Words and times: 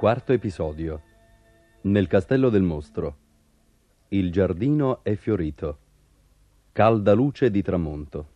Quarto 0.00 0.32
episodio. 0.32 1.02
Nel 1.82 2.06
castello 2.06 2.48
del 2.48 2.62
mostro. 2.62 3.16
Il 4.08 4.32
giardino 4.32 5.00
è 5.04 5.14
fiorito. 5.14 5.78
Calda 6.72 7.12
luce 7.12 7.50
di 7.50 7.60
tramonto. 7.60 8.28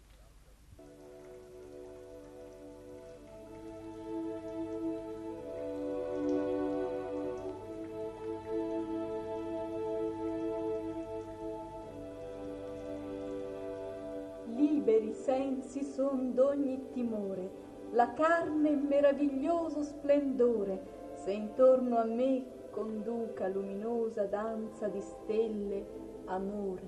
Liberi 14.54 15.14
sensi 15.14 15.82
son 15.82 16.34
d'ogni 16.34 16.90
timore, 16.92 17.50
la 17.92 18.12
carne 18.12 18.76
meraviglioso 18.76 19.82
splendore, 19.82 20.93
se 21.24 21.32
intorno 21.32 21.96
a 21.96 22.04
me 22.04 22.44
conduca 22.70 23.48
luminosa 23.48 24.24
danza 24.26 24.88
di 24.88 25.00
stelle, 25.00 25.86
amore. 26.26 26.82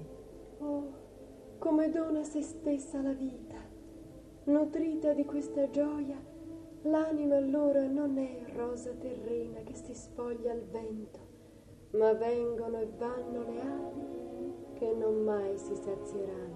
Oh, 0.59 0.93
come 1.59 1.89
dona 1.89 2.23
se 2.23 2.43
stessa 2.43 3.01
la 3.01 3.15
vita, 3.15 3.57
nutrita 4.45 5.15
di 5.15 5.25
questa 5.25 5.71
gioia, 5.71 6.21
l'anima 6.83 7.37
allora 7.37 7.87
non 7.87 8.19
è 8.19 8.45
rosa 8.55 8.91
terrena 8.91 9.61
che 9.61 9.75
si 9.75 9.95
spoglia 9.95 10.53
al 10.53 10.65
vento, 10.65 11.19
ma 11.93 12.13
vengono 12.13 12.79
e 12.79 12.89
vanno 12.99 13.43
le 13.43 13.61
ali 13.63 14.75
che 14.75 14.93
non 14.93 15.25
mai 15.25 15.57
si 15.57 15.75
sazieranno. 15.75 16.56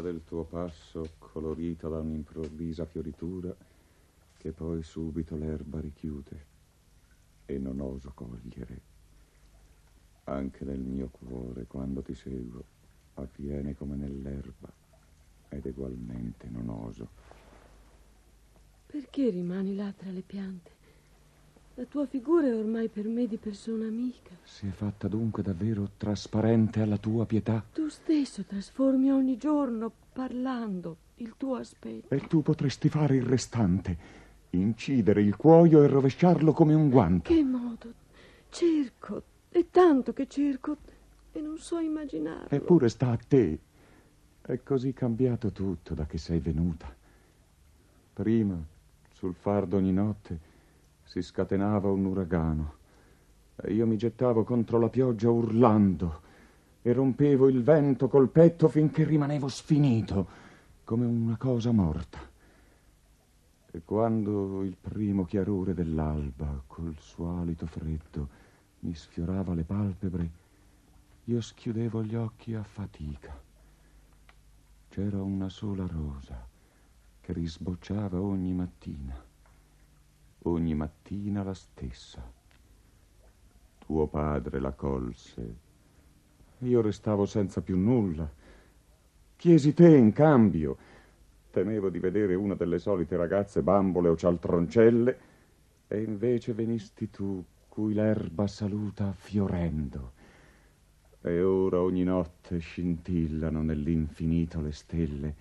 Scia 0.00 0.12
del 0.12 0.24
tuo 0.24 0.44
passo, 0.44 1.10
colorita 1.18 1.88
da 1.88 1.98
un'improvvisa 1.98 2.86
fioritura, 2.86 3.54
che 4.38 4.50
poi 4.50 4.82
subito 4.82 5.36
l'erba 5.36 5.78
richiude 5.78 6.46
e 7.44 7.58
non 7.58 7.80
oso 7.80 8.10
cogliere. 8.14 8.80
Anche 10.24 10.64
nel 10.64 10.78
mio 10.80 11.08
cuore, 11.08 11.66
quando 11.66 12.00
ti 12.00 12.14
seguo, 12.14 12.64
avviene 13.14 13.74
come 13.74 13.96
nell'erba 13.96 14.72
ed 15.50 15.66
egualmente 15.66 16.48
non 16.48 16.70
oso. 16.70 17.08
Perché 18.86 19.28
rimani 19.28 19.74
là 19.74 19.92
tra 19.92 20.10
le 20.10 20.22
piante? 20.22 20.79
La 21.74 21.84
tua 21.84 22.04
figura 22.06 22.46
è 22.46 22.54
ormai 22.54 22.88
per 22.88 23.06
me 23.06 23.26
di 23.26 23.36
persona 23.36 23.86
amica. 23.86 24.30
Si 24.42 24.66
è 24.66 24.70
fatta 24.70 25.08
dunque 25.08 25.42
davvero 25.42 25.90
trasparente 25.96 26.82
alla 26.82 26.98
tua 26.98 27.24
pietà? 27.24 27.64
Tu 27.72 27.88
stesso 27.88 28.42
trasformi 28.44 29.10
ogni 29.10 29.36
giorno, 29.36 29.90
parlando, 30.12 30.96
il 31.16 31.34
tuo 31.36 31.56
aspetto. 31.56 32.12
E 32.14 32.26
tu 32.26 32.42
potresti 32.42 32.88
fare 32.88 33.16
il 33.16 33.22
restante, 33.22 33.96
incidere 34.50 35.22
il 35.22 35.36
cuoio 35.36 35.82
e 35.82 35.86
rovesciarlo 35.86 36.52
come 36.52 36.74
un 36.74 36.90
guanto. 36.90 37.32
Che 37.32 37.42
modo? 37.42 37.92
Cerco, 38.50 39.22
è 39.48 39.64
tanto 39.70 40.12
che 40.12 40.26
cerco 40.26 40.76
e 41.32 41.40
non 41.40 41.56
so 41.56 41.78
immaginarlo. 41.78 42.48
Eppure 42.50 42.88
sta 42.88 43.10
a 43.10 43.16
te. 43.16 43.58
È 44.42 44.62
così 44.62 44.92
cambiato 44.92 45.50
tutto 45.52 45.94
da 45.94 46.04
che 46.04 46.18
sei 46.18 46.40
venuta. 46.40 46.92
Prima, 48.12 48.58
sul 49.12 49.34
far 49.34 49.66
d'ogni 49.66 49.92
notte, 49.92 50.48
si 51.10 51.22
scatenava 51.22 51.90
un 51.90 52.04
uragano 52.04 52.74
e 53.56 53.72
io 53.72 53.84
mi 53.84 53.96
gettavo 53.96 54.44
contro 54.44 54.78
la 54.78 54.88
pioggia 54.88 55.28
urlando 55.28 56.20
e 56.82 56.92
rompevo 56.92 57.48
il 57.48 57.64
vento 57.64 58.06
col 58.06 58.28
petto 58.28 58.68
finché 58.68 59.02
rimanevo 59.02 59.48
sfinito, 59.48 60.28
come 60.84 61.06
una 61.06 61.36
cosa 61.36 61.72
morta. 61.72 62.20
E 63.72 63.82
quando 63.84 64.62
il 64.62 64.76
primo 64.80 65.24
chiarore 65.24 65.74
dell'alba, 65.74 66.62
col 66.68 66.94
suo 66.96 67.40
alito 67.40 67.66
freddo, 67.66 68.28
mi 68.80 68.94
sfiorava 68.94 69.52
le 69.52 69.64
palpebre, 69.64 70.30
io 71.24 71.40
schiudevo 71.40 72.04
gli 72.04 72.14
occhi 72.14 72.54
a 72.54 72.62
fatica. 72.62 73.36
C'era 74.88 75.20
una 75.20 75.48
sola 75.48 75.88
rosa 75.88 76.46
che 77.20 77.32
risbocciava 77.32 78.20
ogni 78.20 78.52
mattina 78.52 79.29
ogni 80.42 80.74
mattina 80.74 81.42
la 81.42 81.54
stessa. 81.54 82.22
Tuo 83.78 84.06
padre 84.06 84.60
la 84.60 84.72
colse. 84.72 85.56
Io 86.58 86.80
restavo 86.80 87.26
senza 87.26 87.60
più 87.60 87.76
nulla. 87.76 88.30
Chiesi 89.36 89.74
te 89.74 89.96
in 89.96 90.12
cambio. 90.12 90.76
Temevo 91.50 91.88
di 91.90 91.98
vedere 91.98 92.34
una 92.34 92.54
delle 92.54 92.78
solite 92.78 93.16
ragazze 93.16 93.62
bambole 93.62 94.08
o 94.08 94.16
cialtroncelle, 94.16 95.18
e 95.88 96.02
invece 96.02 96.52
venisti 96.52 97.10
tu, 97.10 97.44
cui 97.68 97.94
l'erba 97.94 98.46
saluta 98.46 99.12
fiorendo. 99.12 100.12
E 101.22 101.42
ora 101.42 101.80
ogni 101.80 102.04
notte 102.04 102.58
scintillano 102.58 103.62
nell'infinito 103.62 104.60
le 104.60 104.72
stelle, 104.72 105.34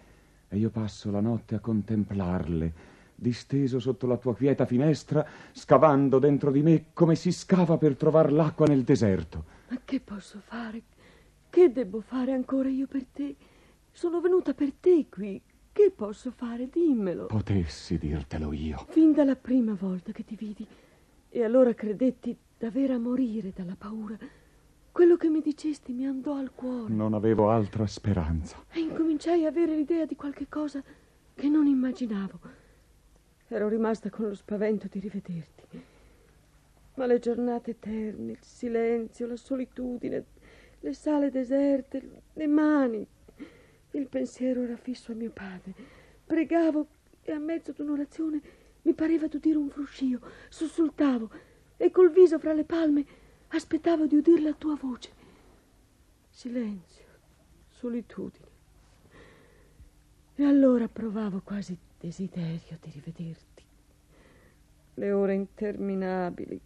e 0.47 0.57
io 0.57 0.71
passo 0.71 1.11
la 1.11 1.21
notte 1.21 1.55
a 1.55 1.59
contemplarle 1.59 2.97
disteso 3.19 3.79
sotto 3.79 4.07
la 4.07 4.17
tua 4.17 4.35
quieta 4.35 4.65
finestra, 4.65 5.25
scavando 5.51 6.19
dentro 6.19 6.51
di 6.51 6.61
me 6.61 6.85
come 6.93 7.15
si 7.15 7.31
scava 7.31 7.77
per 7.77 7.95
trovar 7.95 8.31
l'acqua 8.31 8.65
nel 8.65 8.83
deserto. 8.83 9.43
Ma 9.69 9.79
che 9.83 9.99
posso 9.99 10.39
fare? 10.39 10.81
Che 11.49 11.71
devo 11.71 12.01
fare 12.01 12.31
ancora 12.31 12.69
io 12.69 12.87
per 12.87 13.05
te? 13.05 13.35
Sono 13.91 14.21
venuta 14.21 14.53
per 14.53 14.73
te 14.73 15.07
qui. 15.09 15.41
Che 15.71 15.91
posso 15.95 16.31
fare? 16.31 16.69
Dimmelo. 16.69 17.27
Potessi 17.27 17.97
dirtelo 17.97 18.53
io. 18.53 18.85
Fin 18.89 19.13
dalla 19.13 19.35
prima 19.35 19.73
volta 19.73 20.11
che 20.11 20.23
ti 20.23 20.35
vidi. 20.35 20.65
E 21.29 21.43
allora 21.43 21.73
credetti 21.73 22.35
davvero 22.57 22.95
a 22.95 22.97
morire 22.97 23.51
dalla 23.55 23.75
paura. 23.77 24.17
Quello 24.91 25.15
che 25.15 25.29
mi 25.29 25.41
dicesti 25.41 25.93
mi 25.93 26.05
andò 26.05 26.35
al 26.35 26.51
cuore. 26.53 26.91
Non 26.91 27.13
avevo 27.13 27.49
altra 27.49 27.85
speranza. 27.85 28.57
E 28.71 28.79
incominciai 28.79 29.45
a 29.45 29.49
avere 29.49 29.75
l'idea 29.75 30.05
di 30.05 30.15
qualche 30.15 30.47
cosa 30.49 30.83
che 31.35 31.47
non 31.47 31.67
immaginavo. 31.67 32.39
Ero 33.51 33.67
rimasta 33.67 34.11
con 34.11 34.27
lo 34.27 34.35
spavento 34.35 34.87
di 34.87 34.99
rivederti. 34.99 35.63
Ma 36.95 37.07
le 37.07 37.17
giornate 37.17 37.71
eterne, 37.71 38.33
il 38.33 38.41
silenzio, 38.41 39.25
la 39.25 39.35
solitudine, 39.35 40.23
le 40.79 40.93
sale 40.93 41.31
deserte, 41.31 42.21
le 42.33 42.47
mani. 42.47 43.05
Il 43.91 44.07
pensiero 44.07 44.61
era 44.61 44.75
fisso 44.75 45.11
a 45.11 45.15
mio 45.15 45.31
padre. 45.31 45.73
Pregavo 46.27 46.87
e 47.23 47.31
a 47.31 47.39
mezzo 47.39 47.71
d'un'orazione 47.71 48.39
mi 48.83 48.93
pareva 48.93 49.25
d'udire 49.25 49.57
un 49.57 49.69
fruscio. 49.69 50.19
Sussultavo 50.49 51.31
e 51.77 51.89
col 51.89 52.11
viso 52.11 52.37
fra 52.37 52.53
le 52.53 52.65
palme 52.65 53.03
aspettavo 53.47 54.05
di 54.05 54.15
udire 54.15 54.41
la 54.41 54.53
tua 54.53 54.75
voce. 54.75 55.09
Silenzio, 56.29 57.05
solitudine. 57.67 58.48
E 60.39 60.45
allora 60.45 60.87
provavo 60.87 61.41
quasi 61.43 61.77
desiderio 61.99 62.77
di 62.79 62.89
rivederti. 62.91 63.63
Le 64.93 65.11
ore 65.11 65.33
interminabili. 65.33 66.61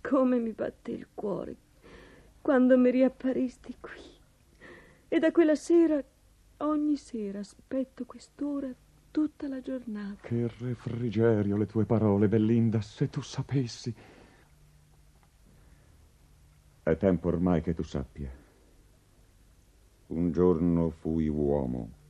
Come 0.00 0.38
mi 0.40 0.50
batte 0.50 0.90
il 0.90 1.06
cuore 1.14 1.56
quando 2.42 2.76
mi 2.76 2.90
riapparisti 2.90 3.76
qui. 3.78 4.00
E 5.06 5.18
da 5.20 5.30
quella 5.30 5.54
sera, 5.54 6.02
ogni 6.56 6.96
sera, 6.96 7.38
aspetto 7.38 8.04
quest'ora 8.04 8.68
tutta 9.12 9.46
la 9.46 9.60
giornata. 9.60 10.26
Che 10.26 10.50
refrigerio 10.58 11.56
le 11.56 11.66
tue 11.66 11.84
parole, 11.84 12.26
Bellinda, 12.26 12.80
se 12.80 13.08
tu 13.10 13.20
sapessi. 13.20 13.94
È 16.82 16.96
tempo 16.96 17.28
ormai 17.28 17.62
che 17.62 17.74
tu 17.74 17.84
sappia. 17.84 18.28
Un 20.08 20.32
giorno 20.32 20.90
fui 20.90 21.28
uomo 21.28 22.02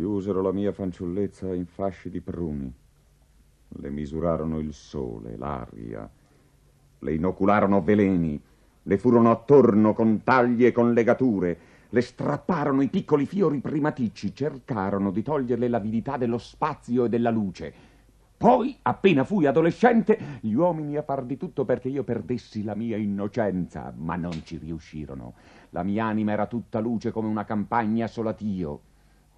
Chiusero 0.00 0.40
la 0.40 0.50
mia 0.50 0.72
fanciullezza 0.72 1.52
in 1.52 1.66
fasci 1.66 2.08
di 2.08 2.22
pruni. 2.22 2.72
Le 3.68 3.90
misurarono 3.90 4.58
il 4.58 4.72
sole, 4.72 5.36
l'aria, 5.36 6.10
le 7.00 7.14
inocularono 7.14 7.82
veleni, 7.82 8.40
le 8.82 8.96
furono 8.96 9.30
attorno 9.30 9.92
con 9.92 10.22
tagli 10.24 10.64
e 10.64 10.72
con 10.72 10.94
legature, 10.94 11.58
le 11.90 12.00
strapparono 12.00 12.80
i 12.80 12.88
piccoli 12.88 13.26
fiori 13.26 13.58
primaticci, 13.60 14.34
cercarono 14.34 15.10
di 15.10 15.22
toglierle 15.22 15.68
l'avidità 15.68 16.16
dello 16.16 16.38
spazio 16.38 17.04
e 17.04 17.10
della 17.10 17.28
luce. 17.28 17.74
Poi, 18.38 18.74
appena 18.80 19.24
fui 19.24 19.44
adolescente, 19.44 20.18
gli 20.40 20.54
uomini 20.54 20.96
a 20.96 21.02
far 21.02 21.24
di 21.24 21.36
tutto 21.36 21.66
perché 21.66 21.88
io 21.88 22.04
perdessi 22.04 22.64
la 22.64 22.74
mia 22.74 22.96
innocenza, 22.96 23.92
ma 23.94 24.16
non 24.16 24.32
ci 24.44 24.56
riuscirono. 24.56 25.34
La 25.72 25.82
mia 25.82 26.06
anima 26.06 26.32
era 26.32 26.46
tutta 26.46 26.80
luce 26.80 27.10
come 27.10 27.28
una 27.28 27.44
campagna 27.44 28.06
solatio. 28.06 28.88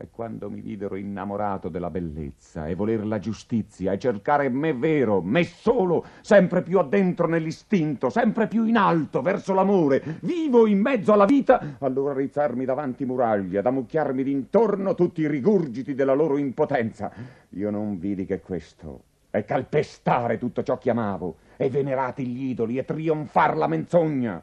E 0.03 0.09
quando 0.11 0.51
mi 0.51 0.61
videro 0.61 0.97
innamorato 0.97 1.69
della 1.69 1.89
bellezza 1.89 2.67
e 2.67 2.75
voler 2.75 3.07
la 3.07 3.21
giustizia 3.21 3.93
e 3.93 4.01
cercare 4.01 4.49
me 4.49 4.75
vero, 4.75 5.23
me 5.23 5.45
solo, 5.45 6.05
sempre 6.23 6.63
più 6.63 6.81
addentro 6.81 7.29
nell'istinto, 7.29 8.11
sempre 8.11 8.49
più 8.49 8.65
in 8.65 8.77
alto 8.77 9.23
verso 9.23 9.55
l'amore, 9.55 10.19
vivo 10.23 10.67
in 10.67 10.81
mezzo 10.81 11.13
alla 11.13 11.25
vita, 11.25 11.77
allora 11.79 12.15
rizzarmi 12.15 12.65
davanti 12.65 13.05
muraglie, 13.05 13.61
ad 13.61 13.67
ammucchiarmi 13.67 14.25
d'intorno 14.25 14.97
tutti 14.97 15.21
i 15.21 15.29
rigurgiti 15.29 15.95
della 15.95 16.15
loro 16.15 16.37
impotenza. 16.37 17.13
Io 17.51 17.71
non 17.71 17.97
vidi 17.97 18.25
che 18.25 18.41
questo, 18.41 19.05
e 19.31 19.45
calpestare 19.45 20.37
tutto 20.37 20.65
ciò 20.65 20.79
che 20.79 20.91
amavo, 20.91 21.37
e 21.57 21.71
venerati 21.71 22.27
gli 22.27 22.47
idoli, 22.47 22.77
e 22.77 22.85
trionfar 22.85 23.57
la 23.57 23.69
menzogna. 23.69 24.43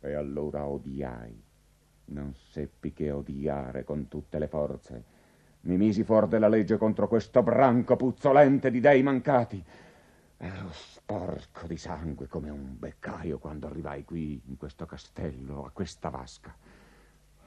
E 0.00 0.14
allora 0.14 0.66
odiai 0.66 1.48
non 2.10 2.34
seppi 2.50 2.92
che 2.92 3.10
odiare 3.10 3.84
con 3.84 4.08
tutte 4.08 4.38
le 4.38 4.48
forze. 4.48 5.04
Mi 5.62 5.76
misi 5.76 6.04
fuori 6.04 6.28
della 6.28 6.48
legge 6.48 6.78
contro 6.78 7.06
questo 7.08 7.42
branco 7.42 7.96
puzzolente 7.96 8.70
di 8.70 8.80
dei 8.80 9.02
mancati. 9.02 9.62
Ero 10.38 10.68
sporco 10.70 11.66
di 11.66 11.76
sangue 11.76 12.26
come 12.26 12.48
un 12.48 12.76
beccaio 12.78 13.38
quando 13.38 13.66
arrivai 13.66 14.04
qui, 14.04 14.40
in 14.46 14.56
questo 14.56 14.86
castello, 14.86 15.66
a 15.66 15.70
questa 15.70 16.08
vasca. 16.08 16.54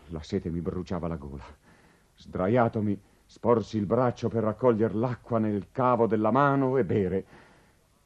La 0.07 0.21
sete 0.21 0.49
mi 0.51 0.61
bruciava 0.61 1.07
la 1.07 1.15
gola. 1.15 1.45
Sdraiatomi, 2.15 3.01
sporsi 3.25 3.77
il 3.77 3.87
braccio 3.87 4.29
per 4.29 4.43
raccogliere 4.43 4.93
l'acqua 4.93 5.39
nel 5.39 5.69
cavo 5.71 6.05
della 6.05 6.29
mano 6.29 6.77
e 6.77 6.85
bere. 6.85 7.25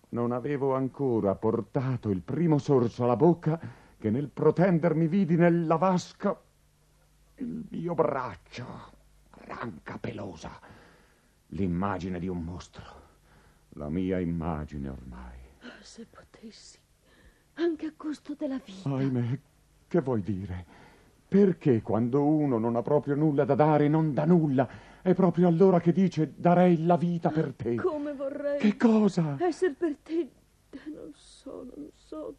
Non 0.10 0.32
avevo 0.32 0.74
ancora 0.74 1.36
portato 1.36 2.10
il 2.10 2.22
primo 2.22 2.58
sorso 2.58 3.04
alla 3.04 3.18
bocca 3.18 3.60
che 3.98 4.10
nel 4.10 4.30
protendermi 4.30 5.08
vidi 5.08 5.36
nella 5.36 5.76
vasca 5.76 6.40
il 7.38 7.66
mio 7.70 7.94
braccio, 7.94 8.66
ranca 9.30 9.98
pelosa, 9.98 10.60
l'immagine 11.48 12.20
di 12.20 12.28
un 12.28 12.44
mostro, 12.44 12.84
la 13.70 13.90
mia 13.90 14.20
immagine 14.20 14.90
ormai. 14.90 15.38
Ah, 15.62 15.82
se 15.82 16.08
potessi, 16.10 16.80
anche 17.56 17.86
a 17.86 17.94
costo 17.96 18.34
della 18.34 18.60
vita. 18.64 18.90
Ahimè, 18.90 19.40
che 19.88 20.02
vuoi 20.02 20.22
dire? 20.22 20.66
Perché 21.28 21.82
quando 21.82 22.24
uno 22.24 22.58
non 22.58 22.76
ha 22.76 22.82
proprio 22.82 23.16
nulla 23.16 23.46
da 23.46 23.56
dare, 23.56 23.88
non 23.88 24.14
dà 24.14 24.26
nulla? 24.26 24.68
È 25.02 25.14
proprio 25.14 25.48
allora 25.48 25.80
che 25.80 25.92
dice 25.92 26.34
darei 26.36 26.86
la 26.86 26.98
vita 26.98 27.30
per 27.30 27.54
te. 27.54 27.76
Come 27.76 28.14
vorrei. 28.14 28.60
Che 28.60 28.78
cosa? 28.78 29.38
Essere 29.40 29.74
per 29.74 29.96
te, 30.02 30.30
non 30.86 31.12
so, 31.14 31.68
non 31.76 31.90
so. 31.94 32.38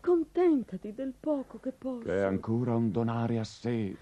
Contentati 0.00 0.94
del 0.94 1.12
poco 1.18 1.58
che 1.58 1.72
posso. 1.72 2.04
Che 2.04 2.16
è 2.16 2.22
ancora 2.22 2.74
un 2.74 2.90
donare 2.90 3.38
a 3.38 3.44
sé. 3.44 3.94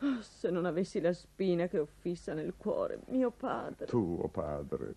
Oh, 0.00 0.20
se 0.20 0.50
non 0.50 0.64
avessi 0.64 1.00
la 1.00 1.12
spina 1.12 1.66
che 1.66 1.78
ho 1.78 1.86
fissa 2.00 2.32
nel 2.32 2.54
cuore, 2.56 3.00
mio 3.08 3.30
padre. 3.30 3.86
Tuo 3.86 4.28
padre. 4.28 4.94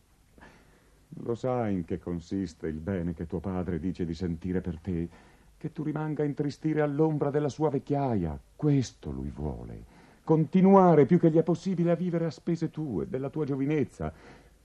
Lo 1.23 1.35
sai 1.35 1.73
in 1.73 1.85
che 1.85 1.99
consiste 1.99 2.67
il 2.67 2.79
bene 2.79 3.13
che 3.13 3.25
tuo 3.25 3.39
padre 3.39 3.79
dice 3.79 4.05
di 4.05 4.13
sentire 4.13 4.61
per 4.61 4.79
te? 4.79 5.09
Che 5.57 5.71
tu 5.71 5.83
rimanga 5.83 6.23
a 6.23 6.25
intristire 6.25 6.81
all'ombra 6.81 7.29
della 7.29 7.49
sua 7.49 7.69
vecchiaia. 7.69 8.39
Questo 8.55 9.11
lui 9.11 9.31
vuole. 9.33 9.83
Continuare 10.23 11.05
più 11.05 11.19
che 11.19 11.31
gli 11.31 11.37
è 11.37 11.43
possibile 11.43 11.91
a 11.91 11.95
vivere 11.95 12.25
a 12.25 12.31
spese 12.31 12.69
tue, 12.69 13.09
della 13.09 13.29
tua 13.29 13.45
giovinezza. 13.45 14.13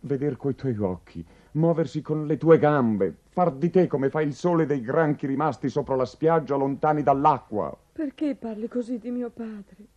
Veder 0.00 0.36
coi 0.36 0.54
tuoi 0.54 0.76
occhi, 0.78 1.24
muoversi 1.52 2.02
con 2.02 2.26
le 2.26 2.36
tue 2.36 2.58
gambe, 2.58 3.16
far 3.30 3.52
di 3.52 3.70
te 3.70 3.86
come 3.86 4.10
fa 4.10 4.20
il 4.20 4.34
sole 4.34 4.66
dei 4.66 4.82
granchi 4.82 5.26
rimasti 5.26 5.68
sopra 5.70 5.96
la 5.96 6.04
spiaggia 6.04 6.54
lontani 6.56 7.02
dall'acqua. 7.02 7.76
Perché 7.92 8.36
parli 8.36 8.68
così 8.68 8.98
di 8.98 9.10
mio 9.10 9.30
padre? 9.30 9.94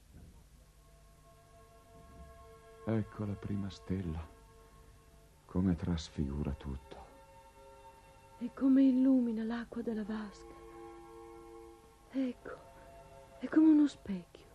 Ecco 2.92 3.24
la 3.24 3.36
prima 3.36 3.70
stella, 3.70 4.20
come 5.46 5.76
trasfigura 5.76 6.52
tutto. 6.54 6.98
E 8.40 8.52
come 8.56 8.82
illumina 8.82 9.44
l'acqua 9.44 9.84
della 9.84 10.04
vasca. 10.04 10.56
Ecco, 12.10 12.58
è 13.38 13.48
come 13.48 13.68
uno 13.68 13.88
specchio. 13.88 14.46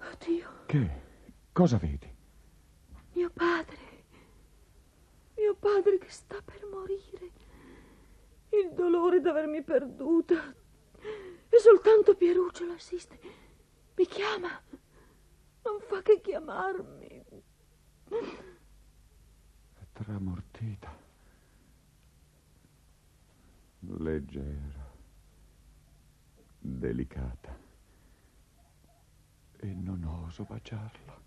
Oddio. 0.00 0.50
Che? 0.66 1.02
Cosa 1.52 1.76
vedi? 1.76 2.12
Mio 3.12 3.30
padre. 3.30 4.04
Mio 5.36 5.54
padre 5.54 5.98
che 5.98 6.10
sta 6.10 6.42
per 6.44 6.66
morire. 6.68 7.30
Il 8.48 8.72
dolore 8.72 9.20
d'avermi 9.20 9.62
perduta. 9.62 10.52
E 11.48 11.58
soltanto 11.60 12.16
Pieruccio 12.16 12.66
l'assiste. 12.66 13.20
Mi 13.94 14.04
chiama 14.04 14.66
non 15.68 15.80
fa 15.80 16.00
che 16.00 16.20
chiamarmi. 16.22 17.24
È 19.74 19.86
tramortita, 19.92 20.96
leggera, 23.80 24.94
delicata, 26.58 27.58
e 29.56 29.74
non 29.74 30.04
oso 30.04 30.44
baciarla. 30.44 31.26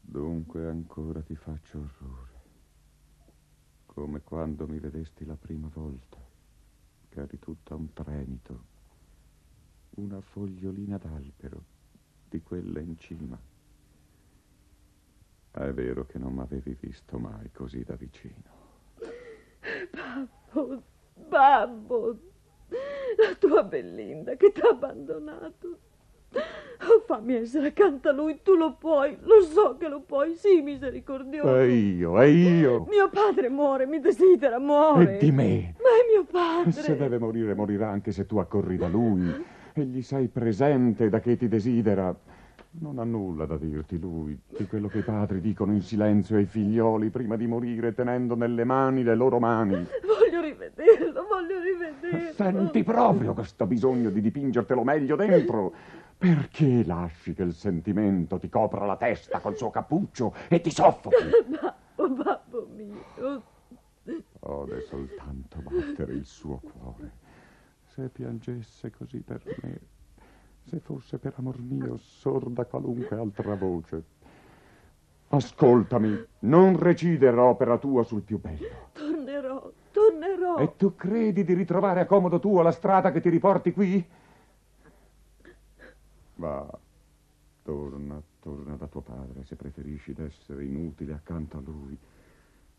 Dunque 0.00 0.68
ancora 0.68 1.22
ti 1.22 1.36
faccio 1.36 1.78
orrore, 1.78 2.42
come 3.86 4.20
quando 4.20 4.66
mi 4.66 4.78
vedesti 4.78 5.24
la 5.24 5.36
prima 5.36 5.68
volta, 5.72 6.18
che 7.08 7.20
eri 7.20 7.38
tutta 7.38 7.74
un 7.74 7.90
tremito 7.94 8.69
una 10.00 10.20
fogliolina 10.20 10.98
d'albero, 10.98 11.62
di 12.28 12.40
quella 12.42 12.80
in 12.80 12.96
cima. 12.98 13.38
È 15.52 15.72
vero 15.72 16.06
che 16.06 16.18
non 16.18 16.34
m'avevi 16.34 16.76
visto 16.80 17.18
mai 17.18 17.50
così 17.52 17.82
da 17.84 17.94
vicino. 17.96 18.58
Babbo, 19.90 20.82
babbo, 21.28 22.18
la 22.68 23.34
tua 23.38 23.62
Bellinda 23.62 24.36
che 24.36 24.52
t'ha 24.52 24.68
abbandonato. 24.68 25.78
Oh, 26.32 27.00
fammi 27.04 27.34
essere 27.34 27.68
accanto 27.68 28.08
a 28.08 28.12
lui, 28.12 28.40
tu 28.42 28.54
lo 28.54 28.76
puoi, 28.76 29.18
lo 29.20 29.42
so 29.42 29.76
che 29.76 29.88
lo 29.88 30.00
puoi, 30.00 30.34
sii 30.34 30.62
misericordioso. 30.62 31.58
E 31.58 31.74
io, 31.74 32.18
e 32.22 32.30
io. 32.30 32.86
Mio 32.88 33.10
padre 33.10 33.50
muore, 33.50 33.86
mi 33.86 34.00
desidera, 34.00 34.58
muore. 34.58 35.16
E 35.16 35.18
di 35.18 35.30
me. 35.30 35.74
Ma 35.76 35.88
è 35.88 36.10
mio 36.10 36.24
padre. 36.24 36.70
Se 36.70 36.96
deve 36.96 37.18
morire, 37.18 37.54
morirà 37.54 37.90
anche 37.90 38.12
se 38.12 38.24
tu 38.24 38.38
accorri 38.38 38.78
da 38.78 38.88
lui 38.88 39.58
e 39.72 39.84
gli 39.84 40.02
sei 40.02 40.28
presente 40.28 41.08
da 41.08 41.20
che 41.20 41.36
ti 41.36 41.48
desidera. 41.48 42.14
Non 42.72 42.98
ha 42.98 43.04
nulla 43.04 43.46
da 43.46 43.56
dirti 43.56 43.98
lui 43.98 44.38
di 44.56 44.66
quello 44.66 44.86
che 44.86 44.98
i 44.98 45.02
padri 45.02 45.40
dicono 45.40 45.72
in 45.72 45.82
silenzio 45.82 46.36
ai 46.36 46.44
figlioli 46.46 47.10
prima 47.10 47.36
di 47.36 47.46
morire 47.46 47.94
tenendo 47.94 48.36
nelle 48.36 48.64
mani 48.64 49.02
le 49.02 49.16
loro 49.16 49.40
mani. 49.40 49.74
Voglio 49.74 50.40
rivederlo, 50.40 51.26
voglio 51.28 51.60
rivederlo. 51.60 52.32
Senti 52.32 52.84
proprio 52.84 53.34
questo 53.34 53.66
bisogno 53.66 54.10
di 54.10 54.20
dipingertelo 54.20 54.84
meglio 54.84 55.16
dentro. 55.16 55.72
Perché 56.16 56.84
lasci 56.84 57.32
che 57.34 57.42
il 57.42 57.54
sentimento 57.54 58.38
ti 58.38 58.48
copra 58.48 58.84
la 58.84 58.96
testa 58.96 59.40
col 59.40 59.56
suo 59.56 59.70
cappuccio 59.70 60.34
e 60.48 60.60
ti 60.60 60.70
soffochi? 60.70 61.16
Babbo, 61.96 62.22
babbo 62.22 62.68
mio. 62.76 63.42
Ode 64.40 64.80
soltanto 64.82 65.60
battere 65.62 66.12
il 66.12 66.24
suo 66.24 66.60
cuore 66.60 67.19
se 67.94 68.08
piangesse 68.08 68.90
così 68.90 69.18
per 69.18 69.42
me, 69.62 69.80
se 70.64 70.78
fosse 70.78 71.18
per 71.18 71.34
amor 71.36 71.60
mio 71.60 71.96
sorda 71.96 72.64
qualunque 72.64 73.16
altra 73.16 73.54
voce. 73.54 74.18
Ascoltami, 75.28 76.26
non 76.40 76.78
recidere 76.78 77.38
opera 77.38 77.78
tua 77.78 78.02
sul 78.04 78.22
più 78.22 78.40
bello. 78.40 78.88
Tornerò, 78.92 79.72
tornerò. 79.90 80.58
E 80.58 80.76
tu 80.76 80.94
credi 80.94 81.44
di 81.44 81.54
ritrovare 81.54 82.00
a 82.00 82.06
comodo 82.06 82.38
tuo 82.38 82.62
la 82.62 82.72
strada 82.72 83.12
che 83.12 83.20
ti 83.20 83.28
riporti 83.28 83.72
qui? 83.72 84.04
Va, 86.36 86.78
torna, 87.62 88.20
torna 88.40 88.76
da 88.76 88.86
tuo 88.86 89.02
padre 89.02 89.44
se 89.44 89.56
preferisci 89.56 90.12
d'essere 90.12 90.64
inutile 90.64 91.12
accanto 91.12 91.58
a 91.58 91.60
lui 91.60 91.96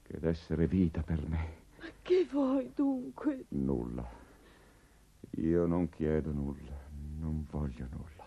che 0.04 0.20
d'essere 0.20 0.68
vita 0.68 1.02
per 1.02 1.22
me. 1.28 1.60
Ma 1.80 1.86
che 2.02 2.28
vuoi 2.30 2.72
dunque? 2.76 3.46
Nulla. 3.50 4.21
Io 5.38 5.66
non 5.66 5.88
chiedo 5.90 6.32
nulla, 6.32 6.78
non 7.20 7.46
voglio 7.50 7.88
nulla. 7.90 8.26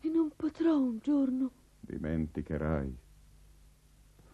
E 0.00 0.08
non 0.08 0.30
potrò 0.36 0.78
un 0.78 0.98
giorno. 0.98 1.50
Dimenticherai. 1.80 2.96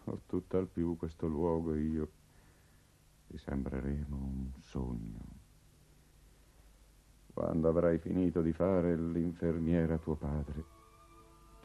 Ho 0.05 0.21
tutt'al 0.27 0.67
più 0.67 0.95
questo 0.97 1.27
luogo 1.27 1.73
e 1.73 1.79
io. 1.81 2.11
Ti 3.27 3.37
sembreremo 3.37 4.15
un 4.15 4.51
sogno. 4.59 5.37
Quando 7.33 7.69
avrai 7.69 7.97
finito 7.97 8.41
di 8.41 8.51
fare 8.51 8.95
l'infermiera 8.95 9.97
tuo 9.97 10.15
padre, 10.15 10.63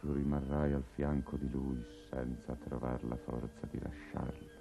tu 0.00 0.12
rimarrai 0.12 0.72
al 0.72 0.84
fianco 0.94 1.36
di 1.36 1.50
lui 1.50 1.84
senza 2.08 2.54
trovar 2.54 3.02
la 3.04 3.16
forza 3.16 3.66
di 3.70 3.78
lasciarlo. 3.80 4.53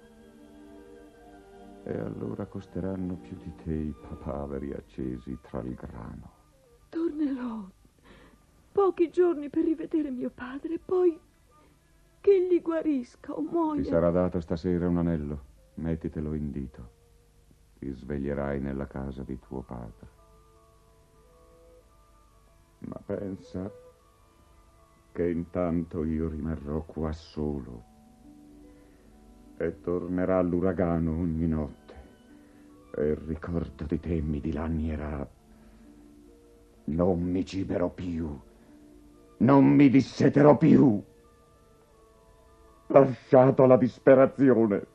E 1.86 1.98
allora 1.98 2.46
costeranno 2.46 3.16
più 3.16 3.36
di 3.36 3.54
te 3.62 3.72
i 3.72 3.94
papaveri 4.00 4.72
accesi 4.72 5.38
tra 5.42 5.60
il 5.60 5.74
grano. 5.74 6.30
Tornerò 6.88 7.62
pochi 8.72 9.10
giorni 9.10 9.50
per 9.50 9.64
rivedere 9.64 10.10
mio 10.10 10.30
padre, 10.30 10.78
poi 10.78 11.20
che 12.20 12.30
egli 12.30 12.62
guarisca 12.62 13.34
o 13.34 13.42
muoia. 13.42 13.82
Ti 13.82 13.88
sarà 13.88 14.10
dato 14.10 14.40
stasera 14.40 14.88
un 14.88 14.96
anello, 14.96 15.44
mettitelo 15.74 16.32
in 16.32 16.50
dito. 16.50 16.90
Ti 17.78 17.92
sveglierai 17.92 18.60
nella 18.60 18.86
casa 18.86 19.22
di 19.22 19.38
tuo 19.38 19.60
padre. 19.60 20.08
Ma 22.78 22.98
pensa 23.04 23.70
che 25.12 25.28
intanto 25.28 26.02
io 26.02 26.28
rimarrò 26.28 26.82
qua 26.82 27.12
solo 27.12 27.92
e 29.64 29.80
tornerà 29.80 30.40
l'uragano 30.42 31.12
ogni 31.12 31.46
notte 31.46 31.94
e 32.96 33.08
il 33.08 33.16
ricordo 33.16 33.84
di 33.84 33.98
te 33.98 34.20
mi 34.20 34.40
dilannierà. 34.40 35.28
Non 36.86 37.20
mi 37.20 37.44
ciberò 37.44 37.88
più, 37.90 38.38
non 39.38 39.64
mi 39.64 39.88
disseterò 39.88 40.56
più. 40.56 41.02
Lasciato 42.88 43.62
alla 43.62 43.78
disperazione. 43.78 44.86